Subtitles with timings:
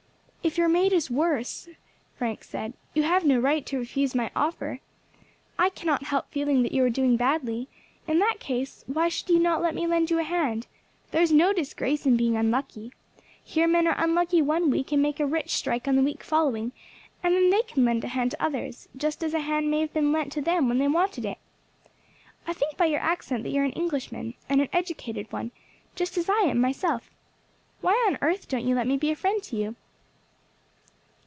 [0.43, 1.69] "If your mate is worse,"
[2.17, 4.79] Frank said, "you have no right to refuse my offer.
[5.59, 7.67] I cannot help feeling that you are doing badly;
[8.07, 10.65] in that case, why should you not let me lend you a hand?
[11.11, 12.91] There's no disgrace in being unlucky.
[13.41, 16.71] Here men are unlucky one week, and make a rich strike on the week following,
[17.21, 19.93] and then they can lend a hand to others, just as a hand may have
[19.93, 21.37] been lent to them when they wanted it.
[22.47, 25.51] I think by your accent that you are an Englishman, and an educated one,
[25.95, 27.11] just as I am myself.
[27.81, 29.75] Why on earth don't you let me be a friend to you?"